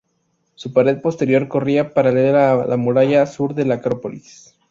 [0.55, 4.57] Su pared posterior corría paralela a la muralla sur de la Acrópolis.